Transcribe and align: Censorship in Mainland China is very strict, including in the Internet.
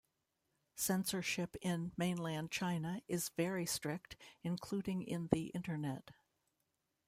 Censorship 0.77 1.55
in 1.61 1.91
Mainland 1.95 2.49
China 2.49 3.03
is 3.07 3.29
very 3.29 3.67
strict, 3.67 4.15
including 4.41 5.03
in 5.03 5.27
the 5.27 5.49
Internet. 5.49 6.09